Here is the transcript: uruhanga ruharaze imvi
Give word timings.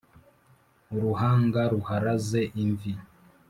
uruhanga 0.95 1.59
ruharaze 1.71 2.41
imvi 2.63 2.91